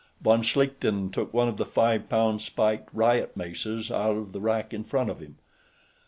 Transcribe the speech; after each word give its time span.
Von 0.19 0.41
Schlichten 0.41 1.11
took 1.11 1.31
one 1.31 1.47
of 1.47 1.57
the 1.57 1.63
five 1.67 2.09
pound 2.09 2.41
spiked 2.41 2.89
riot 2.91 3.37
maces 3.37 3.91
out 3.91 4.17
of 4.17 4.31
the 4.31 4.41
rack 4.41 4.73
in 4.73 4.83
front 4.83 5.11
of 5.11 5.19
him. 5.19 5.37